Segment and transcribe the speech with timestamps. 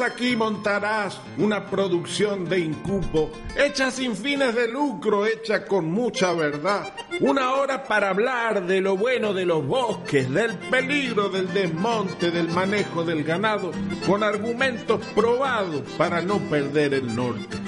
[0.00, 6.94] Aquí Montarás, una producción de Incupo, hecha sin fines de lucro, hecha con mucha verdad.
[7.20, 12.48] Una hora para hablar de lo bueno de los bosques, del peligro del desmonte, del
[12.48, 13.70] manejo del ganado,
[14.06, 17.58] con argumentos probados para no perder el norte.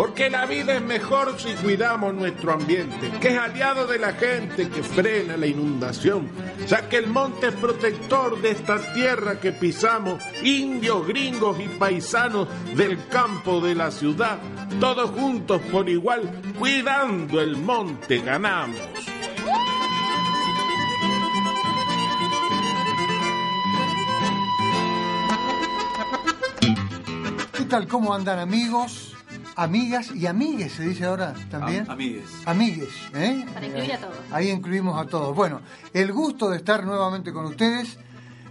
[0.00, 4.70] Porque la vida es mejor si cuidamos nuestro ambiente, que es aliado de la gente
[4.70, 6.26] que frena la inundación,
[6.66, 12.48] ya que el monte es protector de esta tierra que pisamos, indios, gringos y paisanos
[12.74, 14.38] del campo de la ciudad,
[14.80, 16.22] todos juntos por igual,
[16.58, 18.80] cuidando el monte ganamos.
[27.52, 27.86] ¿Qué tal?
[27.86, 29.14] ¿Cómo andan amigos,
[29.62, 30.72] amigas y amigues?
[30.72, 31.82] Se dice ahora también.
[31.82, 32.24] Am- amigues.
[32.46, 33.44] Amigues, ¿eh?
[33.52, 34.16] Para incluir a todos.
[34.30, 35.34] Ahí incluimos a todos.
[35.36, 35.60] Bueno,
[35.92, 37.98] el gusto de estar nuevamente con ustedes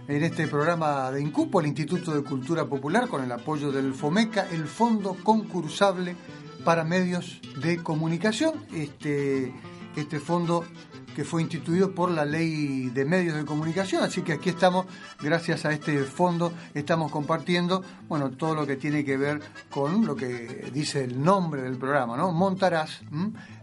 [0.08, 4.48] en este programa de Incupo, el Instituto de Cultura Popular, con el apoyo del FOMECA,
[4.50, 6.16] el Fondo Concursable
[6.64, 8.54] para Medios de Comunicación.
[8.74, 9.52] Este,
[9.96, 10.64] este fondo
[11.20, 14.86] que fue instituido por la Ley de Medios de Comunicación, así que aquí estamos,
[15.20, 20.16] gracias a este fondo, estamos compartiendo, bueno, todo lo que tiene que ver con lo
[20.16, 22.32] que dice el nombre del programa, ¿no?
[22.32, 23.02] Montarás,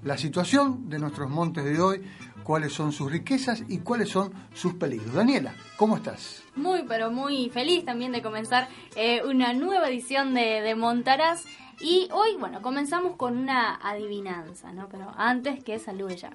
[0.03, 2.03] la situación de nuestros montes de hoy,
[2.43, 5.15] cuáles son sus riquezas y cuáles son sus peligros.
[5.15, 6.43] Daniela, ¿cómo estás?
[6.55, 11.43] Muy, pero muy feliz también de comenzar eh, una nueva edición de, de Montarás.
[11.79, 14.89] Y hoy, bueno, comenzamos con una adivinanza, ¿no?
[14.89, 16.29] Pero antes que salude ya.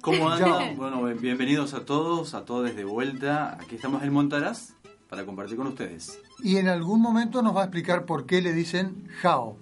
[0.00, 0.76] ¿Cómo andan?
[0.76, 3.54] Bueno, bienvenidos a todos, a todos de vuelta.
[3.60, 4.74] Aquí estamos en Montarás
[5.08, 6.20] para compartir con ustedes.
[6.42, 9.56] Y en algún momento nos va a explicar por qué le dicen Jao.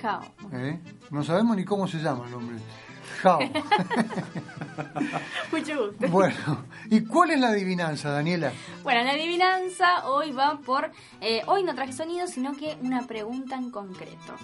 [0.00, 0.22] Jao.
[0.52, 0.80] ¿eh?
[1.10, 2.56] No sabemos ni cómo se llama el hombre.
[3.22, 3.38] Jao.
[5.52, 6.08] Mucho gusto.
[6.08, 8.52] bueno, ¿y cuál es la adivinanza, Daniela?
[8.82, 10.90] Bueno, la adivinanza hoy va por...
[11.20, 14.34] eh, hoy no traje sonido, sino que una pregunta en concreto.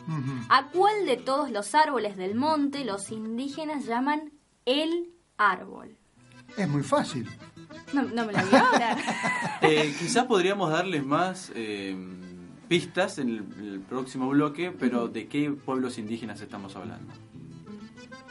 [0.48, 4.31] ¿A cuál de todos los árboles del monte los indígenas llaman
[4.66, 5.96] el árbol?
[6.56, 7.28] Es muy fácil.
[7.92, 8.96] No, no me lo digo ahora.
[9.64, 11.96] Eh, quizás podríamos darles más eh,
[12.66, 17.12] pistas en el, en el próximo bloque, pero ¿de qué pueblos indígenas estamos hablando?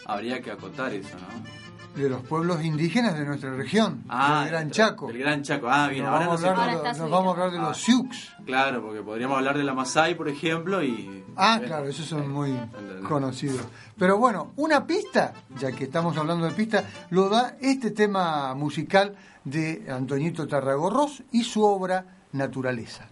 [0.06, 1.61] Habría que acotar eso, ¿no?
[1.96, 5.07] De los pueblos indígenas de nuestra región, del Gran Chaco.
[5.07, 5.68] Del Gran Chaco.
[5.69, 8.09] Ah, bien, Nos ahora vamos, a hablar Ahora nos vamos a hablar de los Sioux.
[8.46, 11.24] Claro, porque podríamos hablar de la Masai, por ejemplo, y...
[11.35, 13.07] Ah, bueno, claro, esos son muy Entendés.
[13.07, 13.62] conocidos.
[13.97, 19.16] Pero bueno, una pista, ya que estamos hablando de pista, lo da este tema musical
[19.44, 23.06] de Antoñito Tarragorros y su obra Naturaleza.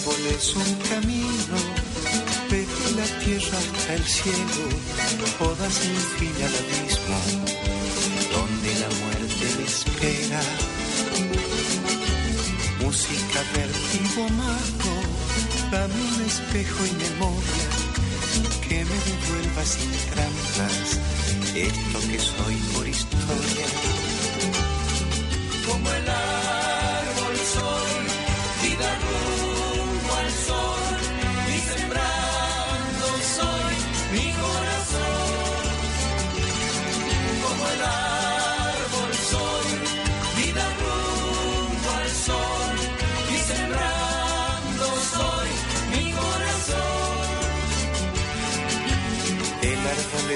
[0.00, 1.56] El árbol es un camino,
[2.48, 4.64] desde la tierra hasta el cielo,
[5.38, 7.20] poda sin fin al abismo,
[8.32, 10.42] donde la muerte le espera.
[12.80, 14.96] Música, vértigo, mago,
[15.70, 17.66] dame un espejo y memoria,
[18.66, 20.98] que me devuelva sin trampas
[21.54, 23.39] esto que soy por historia.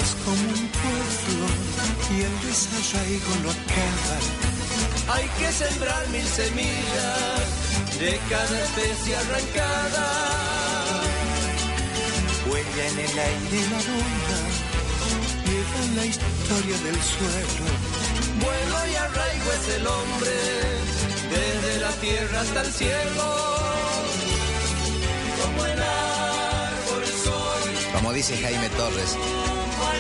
[0.05, 1.47] Es como un pueblo
[2.13, 4.17] y el desarraigo lo acaba.
[5.15, 7.47] Hay que sembrar mil semillas
[7.99, 10.07] de cada especie arrancada.
[12.49, 14.41] Huella en el aire la aroma,
[15.47, 17.67] lleva la historia del suelo.
[18.43, 20.37] Vuelo y arraigo es el hombre,
[21.35, 23.54] desde la tierra hasta el cielo.
[28.15, 29.17] Dice Jaime Torres,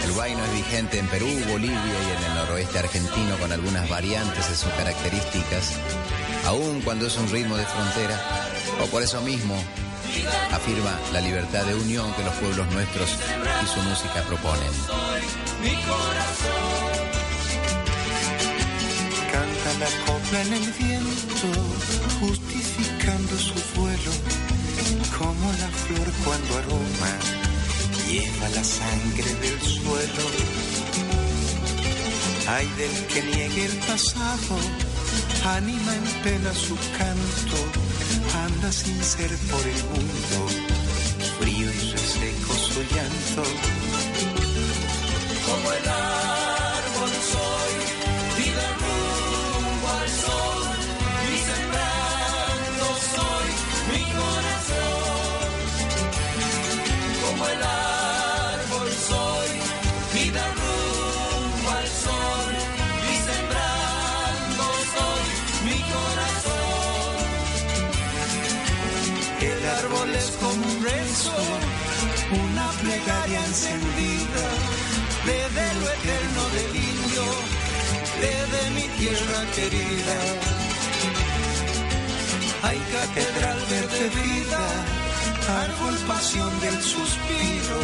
[0.05, 4.49] el guayno es vigente en Perú, Bolivia y en el noroeste argentino con algunas variantes
[4.49, 5.73] de sus características,
[6.47, 8.21] aun cuando es un ritmo de frontera,
[8.81, 9.57] o por eso mismo
[10.53, 14.71] afirma la libertad de unión que los pueblos nuestros y su música proponen.
[19.33, 21.49] Canta la copla en el viento,
[22.21, 24.13] justificando su vuelo,
[25.19, 27.45] como la flor cuando aroma
[28.09, 30.27] lleva la sangre del suelo.
[32.49, 34.57] Ay del que niegue el pasado,
[35.57, 37.59] anima en pena su canto,
[38.45, 40.39] anda sin ser por el mundo,
[41.41, 41.71] frío
[71.15, 74.47] una plegaria encendida,
[75.25, 77.25] desde lo eterno del indio,
[78.21, 80.19] desde mi tierra querida.
[82.65, 84.63] Hay catedral verde vida,
[85.63, 87.79] árbol pasión del suspiro,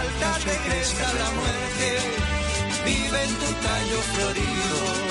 [0.00, 1.88] alta regresa la muerte,
[2.86, 5.05] vive en tu tallo florido.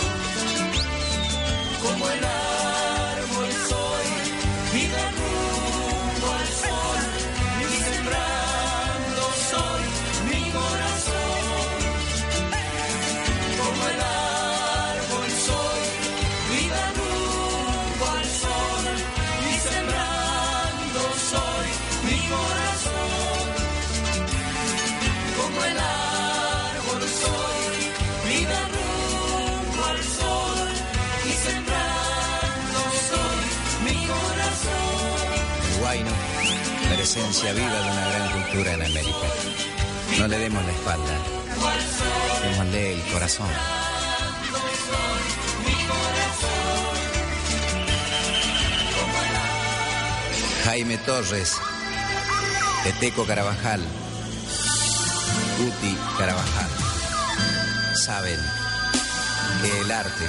[37.06, 39.28] Esencia viva de una gran cultura en América.
[40.18, 41.18] No le demos la espalda,
[42.42, 43.48] démosle el corazón.
[50.63, 51.54] Jaime Torres,
[52.84, 53.81] Teteco Carabajal,
[55.60, 56.69] Guti Carabajal,
[58.04, 58.40] saben
[59.62, 60.25] que el arte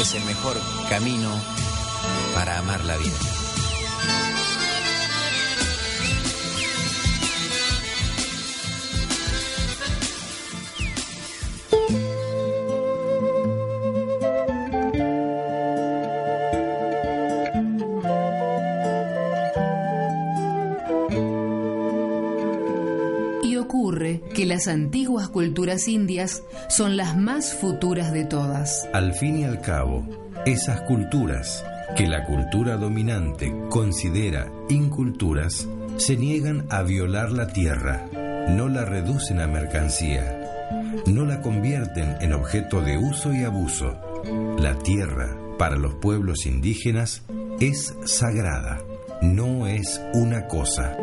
[0.00, 1.30] es el mejor camino
[2.34, 3.43] para amar la vida.
[24.44, 28.86] Que las antiguas culturas indias son las más futuras de todas.
[28.92, 30.06] Al fin y al cabo,
[30.44, 31.64] esas culturas
[31.96, 38.06] que la cultura dominante considera inculturas se niegan a violar la tierra,
[38.50, 40.38] no la reducen a mercancía,
[41.06, 43.98] no la convierten en objeto de uso y abuso.
[44.58, 47.22] La tierra, para los pueblos indígenas,
[47.60, 48.82] es sagrada,
[49.22, 50.98] no es una cosa.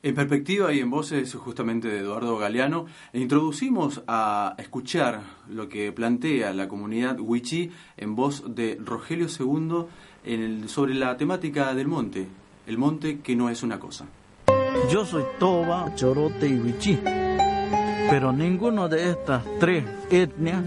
[0.00, 6.52] En perspectiva y en voces justamente de Eduardo Galeano, introducimos a escuchar lo que plantea
[6.52, 12.28] la comunidad Wichí en voz de Rogelio II sobre la temática del monte,
[12.68, 14.06] el monte que no es una cosa.
[14.88, 16.96] Yo soy Toba, Chorote y Wichí.
[17.02, 20.62] Pero ninguno de estas tres etnias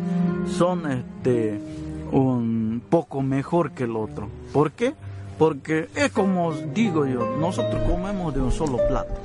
[0.46, 1.58] son este
[2.12, 4.28] un poco mejor que el otro.
[4.52, 4.94] ¿Por qué?
[5.42, 9.16] Porque es como digo yo, nosotros comemos de un solo plato.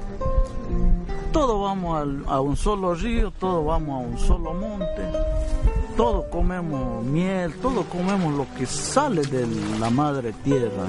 [1.31, 5.03] Todos vamos a un solo río, todos vamos a un solo monte,
[5.95, 9.47] todos comemos miel, todos comemos lo que sale de
[9.79, 10.87] la madre tierra.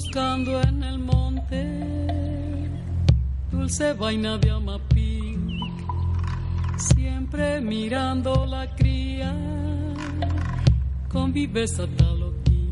[0.00, 1.60] Buscando en el monte
[3.52, 5.38] dulce vaina de amapic,
[6.78, 9.30] siempre mirando la cría
[11.12, 12.66] con viveza taloquí.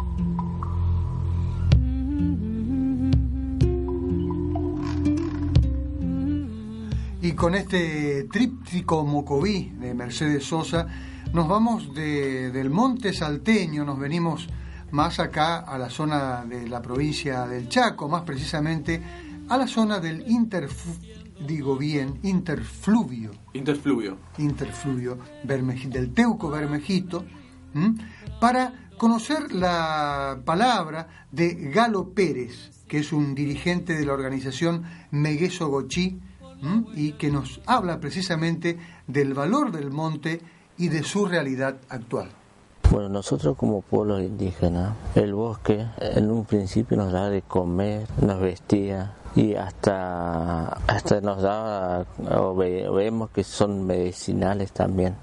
[7.21, 10.87] Y con este tríptico Mocoví de Mercedes Sosa,
[11.35, 14.49] nos vamos de- del monte salteño, nos venimos
[14.91, 19.03] más acá a la zona de la provincia del Chaco, más precisamente
[19.49, 20.99] a la zona del interf-
[21.47, 23.31] digo bien, interfluvio.
[23.55, 24.19] Interfluvio.
[24.39, 27.25] Interfluvio del Teuco Bermejito,
[27.75, 27.95] ¿m?
[28.41, 35.69] para conocer la palabra de Galo Pérez, que es un dirigente de la organización Megueso
[35.69, 36.19] Gochí
[36.63, 36.85] ¿m?
[36.95, 38.77] y que nos habla precisamente
[39.07, 40.41] del valor del monte
[40.77, 42.31] y de su realidad actual.
[42.91, 48.41] Bueno, nosotros como pueblo indígena, el bosque en un principio nos da de comer, nos
[48.41, 52.05] vestía y hasta, hasta nos da,
[52.37, 55.15] o ve- vemos que son medicinales también.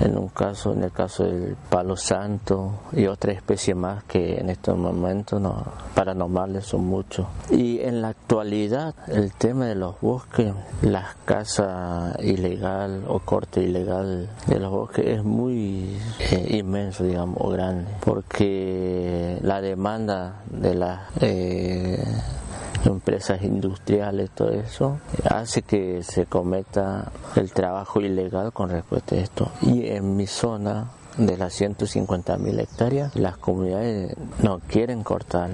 [0.00, 4.50] En un caso, en el caso del palo santo y otra especie más que en
[4.50, 5.62] estos momentos no,
[5.94, 7.26] paranormales son muchos.
[7.50, 10.52] Y en la actualidad, el tema de los bosques,
[10.82, 17.50] las casas ilegal o corte ilegal de los bosques es muy eh, inmenso, digamos, o
[17.50, 22.04] grande, porque la demanda de las eh,
[22.90, 24.98] empresas industriales, todo eso,
[25.28, 29.50] hace que se cometa el trabajo ilegal con respecto a esto.
[29.62, 35.50] Y en mi zona de las 150.000 hectáreas, las comunidades no quieren cortar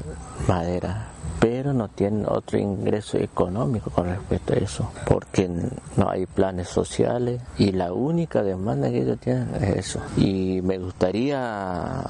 [0.49, 1.09] madera,
[1.39, 5.49] pero no tienen otro ingreso económico con respecto a eso, porque
[5.97, 10.01] no hay planes sociales y la única demanda que ellos tienen es eso.
[10.17, 12.03] Y me gustaría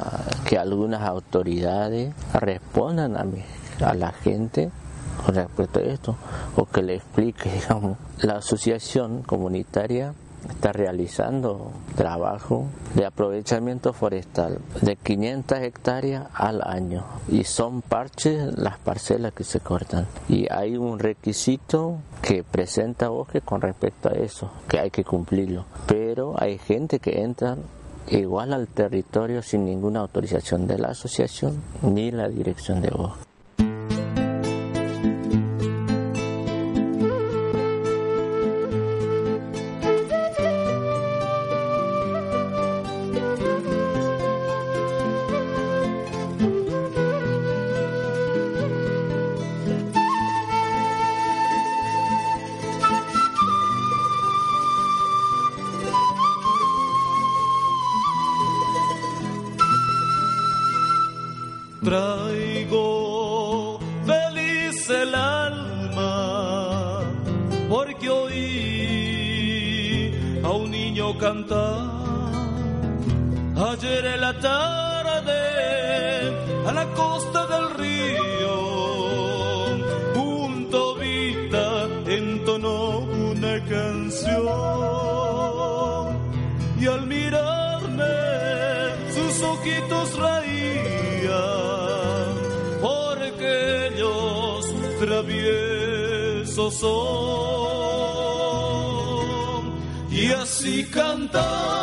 [0.48, 3.44] que algunas autoridades respondan a, mi-
[3.84, 4.70] a la gente
[5.28, 6.16] respecto a esto
[6.56, 10.14] o que le explique, digamos, la asociación comunitaria
[10.48, 18.78] está realizando trabajo de aprovechamiento forestal de 500 hectáreas al año y son parches las
[18.78, 20.06] parcelas que se cortan.
[20.28, 25.66] Y hay un requisito que presenta bosque con respecto a eso que hay que cumplirlo.
[25.86, 27.56] Pero hay gente que entra
[28.08, 33.29] igual al territorio sin ninguna autorización de la asociación ni la dirección de bosque
[76.66, 78.54] a la costa del río.
[80.16, 84.90] Un tobita entonó una canción
[86.80, 88.04] y al mirarme
[89.14, 91.30] sus ojitos reían
[92.80, 94.66] porque ellos
[94.98, 96.90] traviesos son
[100.10, 101.79] y así cantaba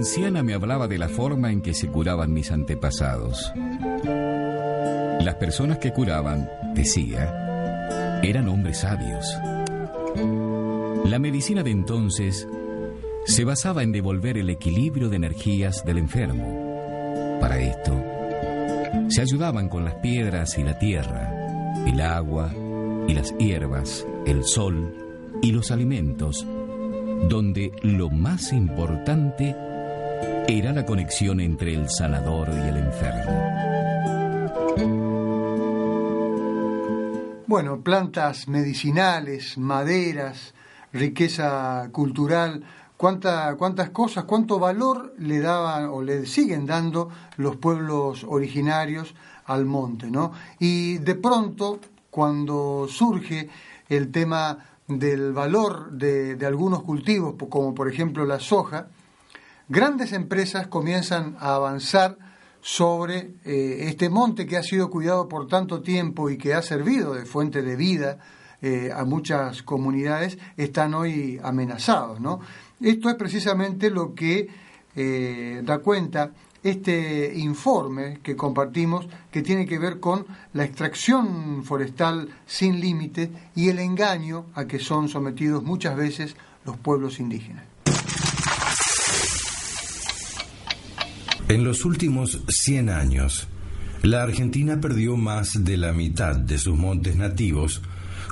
[0.00, 3.52] anciana me hablaba de la forma en que se curaban mis antepasados.
[5.22, 9.26] Las personas que curaban, decía, eran hombres sabios.
[11.04, 12.48] La medicina de entonces
[13.26, 17.38] se basaba en devolver el equilibrio de energías del enfermo.
[17.38, 18.02] Para esto,
[19.08, 22.54] se ayudaban con las piedras y la tierra, el agua
[23.06, 24.94] y las hierbas, el sol
[25.42, 26.46] y los alimentos,
[27.28, 29.54] donde lo más importante
[30.58, 33.40] era la conexión entre el sanador y el enfermo.
[37.46, 40.54] Bueno, plantas medicinales, maderas,
[40.92, 42.64] riqueza cultural,
[42.96, 49.14] cuánta, cuántas cosas, cuánto valor le daban o le siguen dando los pueblos originarios
[49.46, 50.32] al monte, ¿no?
[50.58, 51.78] Y de pronto,
[52.10, 53.48] cuando surge
[53.88, 54.58] el tema
[54.88, 58.88] del valor de, de algunos cultivos, como por ejemplo la soja,
[59.70, 62.18] grandes empresas comienzan a avanzar
[62.60, 67.14] sobre eh, este monte que ha sido cuidado por tanto tiempo y que ha servido
[67.14, 68.18] de fuente de vida
[68.60, 72.20] eh, a muchas comunidades, están hoy amenazados.
[72.20, 72.40] ¿no?
[72.80, 74.48] Esto es precisamente lo que
[74.96, 82.28] eh, da cuenta este informe que compartimos que tiene que ver con la extracción forestal
[82.44, 87.69] sin límite y el engaño a que son sometidos muchas veces los pueblos indígenas.
[91.50, 93.48] En los últimos 100 años,
[94.02, 97.82] la Argentina perdió más de la mitad de sus montes nativos,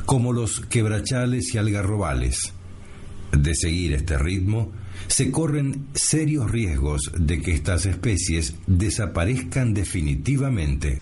[0.06, 2.52] como los quebrachales y algarrobales.
[3.32, 4.70] De seguir este ritmo,
[5.08, 11.00] se corren serios riesgos de que estas especies desaparezcan definitivamente.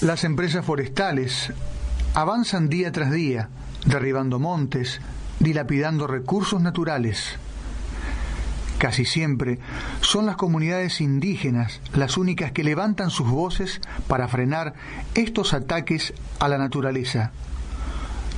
[0.00, 1.52] Las empresas forestales
[2.14, 3.50] avanzan día tras día,
[3.84, 5.00] derribando montes,
[5.40, 7.38] dilapidando recursos naturales.
[8.78, 9.58] Casi siempre
[10.00, 14.74] son las comunidades indígenas las únicas que levantan sus voces para frenar
[15.14, 17.32] estos ataques a la naturaleza.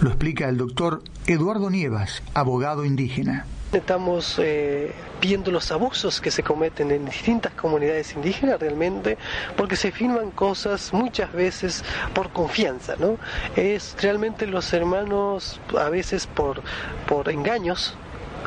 [0.01, 3.45] Lo explica el doctor Eduardo Nievas, abogado indígena.
[3.73, 9.17] Estamos eh, viendo los abusos que se cometen en distintas comunidades indígenas realmente,
[9.57, 13.17] porque se firman cosas muchas veces por confianza, ¿no?
[13.55, 16.63] Es realmente los hermanos a veces por,
[17.07, 17.97] por engaños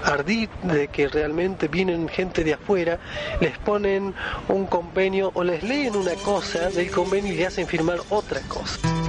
[0.03, 2.99] ardid de que realmente vienen gente de afuera,
[3.39, 4.13] les ponen
[4.49, 9.02] un convenio o les leen una cosa del convenio y le hacen firmar otra cosa.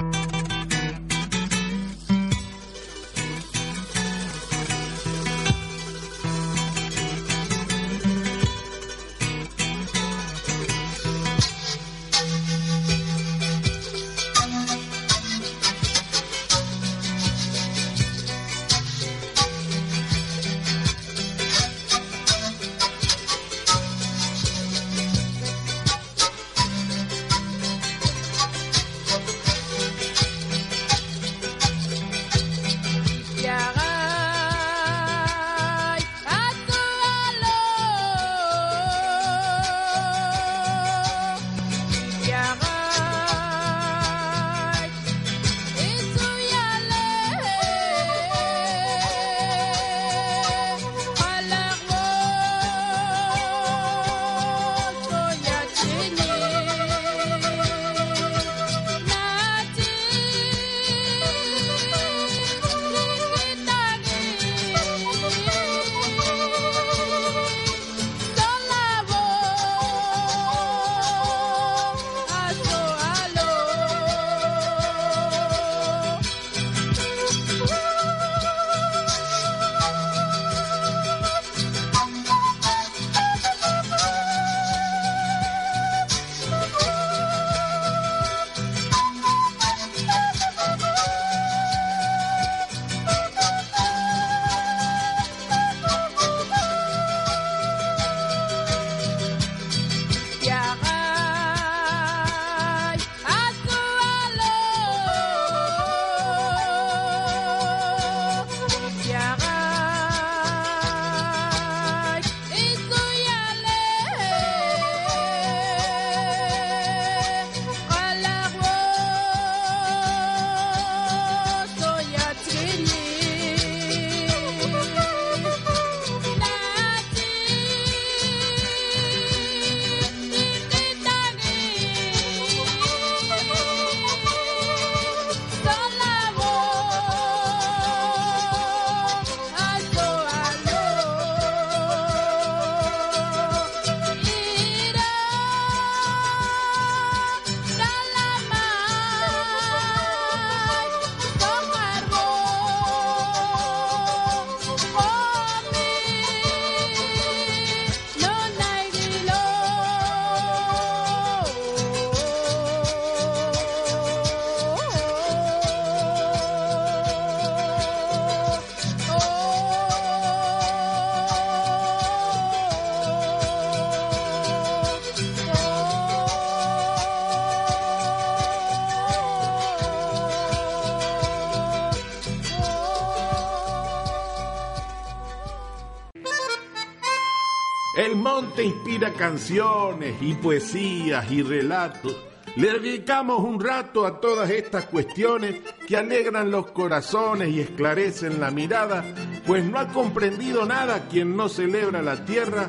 [187.95, 192.13] El monte inspira canciones y poesías y relatos.
[192.57, 198.51] Le dedicamos un rato a todas estas cuestiones que alegran los corazones y esclarecen la
[198.51, 199.03] mirada,
[199.45, 202.67] pues no ha comprendido nada quien no celebra la tierra,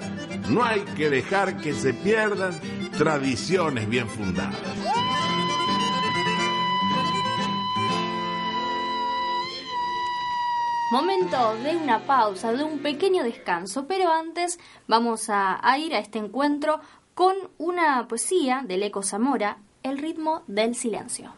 [0.48, 2.58] no hay que dejar que se pierdan
[2.96, 4.85] tradiciones bien fundadas.
[10.88, 16.20] Momento de una pausa, de un pequeño descanso, pero antes vamos a, ir a este
[16.20, 16.80] encuentro
[17.12, 21.32] con una poesía de Leco Zamora, El ritmo del silencio.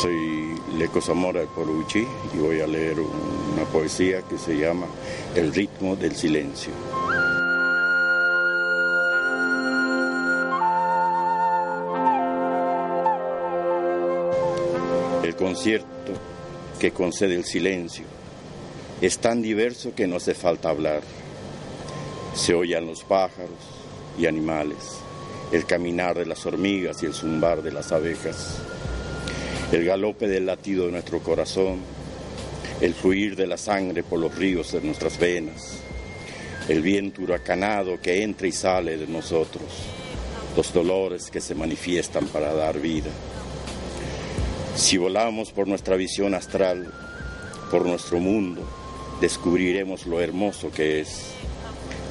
[0.00, 4.86] Soy Leco Zamora de Poruchi y voy a leer una poesía que se llama
[5.34, 6.72] El ritmo del silencio.
[15.34, 16.12] El concierto
[16.78, 18.04] que concede el silencio
[19.00, 21.02] es tan diverso que no hace falta hablar.
[22.36, 23.58] Se oyen los pájaros
[24.16, 24.78] y animales,
[25.50, 28.58] el caminar de las hormigas y el zumbar de las abejas,
[29.72, 31.80] el galope del latido de nuestro corazón,
[32.80, 35.78] el fluir de la sangre por los ríos de nuestras venas,
[36.68, 39.64] el viento huracanado que entra y sale de nosotros,
[40.56, 43.10] los dolores que se manifiestan para dar vida.
[44.76, 46.92] Si volamos por nuestra visión astral,
[47.70, 48.62] por nuestro mundo,
[49.20, 51.26] descubriremos lo hermoso que es,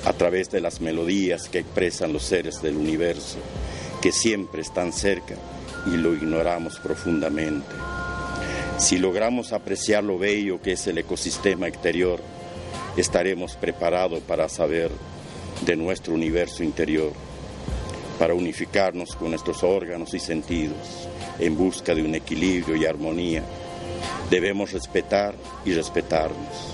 [0.05, 3.37] a través de las melodías que expresan los seres del universo,
[4.01, 5.35] que siempre están cerca
[5.87, 7.75] y lo ignoramos profundamente.
[8.77, 12.21] Si logramos apreciar lo bello que es el ecosistema exterior,
[12.95, 14.89] estaremos preparados para saber
[15.65, 17.11] de nuestro universo interior,
[18.17, 23.43] para unificarnos con nuestros órganos y sentidos en busca de un equilibrio y armonía.
[24.29, 26.73] Debemos respetar y respetarnos.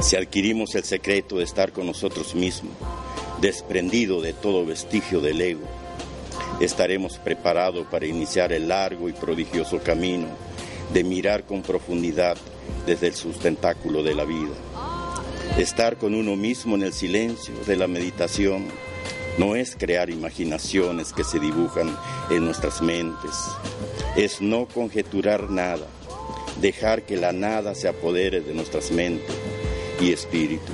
[0.00, 2.74] Si adquirimos el secreto de estar con nosotros mismos,
[3.40, 5.66] desprendido de todo vestigio del ego,
[6.60, 10.26] estaremos preparados para iniciar el largo y prodigioso camino
[10.92, 12.36] de mirar con profundidad
[12.86, 14.54] desde el sustentáculo de la vida.
[15.58, 18.66] Estar con uno mismo en el silencio de la meditación
[19.38, 21.96] no es crear imaginaciones que se dibujan
[22.30, 23.34] en nuestras mentes,
[24.16, 25.86] es no conjeturar nada,
[26.60, 29.34] dejar que la nada se apodere de nuestras mentes
[30.00, 30.72] y espíritu,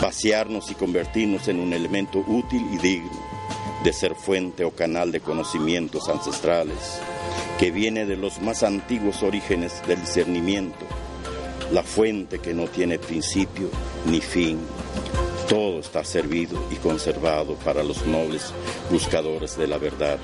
[0.00, 3.32] vaciarnos y convertirnos en un elemento útil y digno
[3.84, 7.00] de ser fuente o canal de conocimientos ancestrales,
[7.58, 10.86] que viene de los más antiguos orígenes del discernimiento,
[11.72, 13.68] la fuente que no tiene principio
[14.06, 14.60] ni fin.
[15.52, 18.54] Todo está servido y conservado para los nobles
[18.90, 20.18] buscadores de la verdad.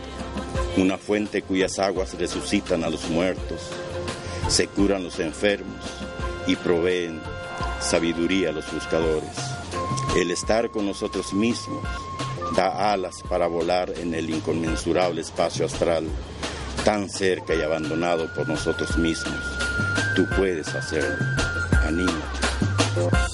[0.79, 3.61] Una fuente cuyas aguas resucitan a los muertos,
[4.49, 5.85] se curan los enfermos
[6.47, 7.21] y proveen
[7.79, 9.29] sabiduría a los buscadores.
[10.17, 11.85] El estar con nosotros mismos
[12.57, 16.07] da alas para volar en el inconmensurable espacio astral,
[16.87, 19.45] tan cerca y abandonado por nosotros mismos.
[20.17, 21.23] Tú puedes hacerlo.
[21.87, 23.28] Anímate.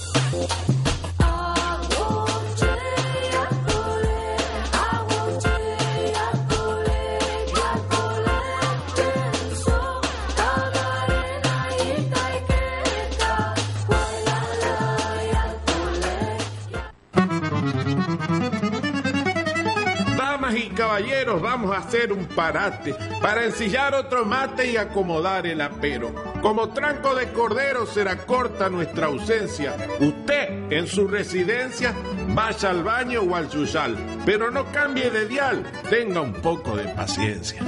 [22.12, 26.12] Un parate para ensillar otro mate y acomodar el apero.
[26.42, 29.76] Como tranco de cordero será corta nuestra ausencia.
[30.00, 31.94] Usted, en su residencia,
[32.28, 36.84] vaya al baño o al yuyal, pero no cambie de dial, tenga un poco de
[36.88, 37.62] paciencia.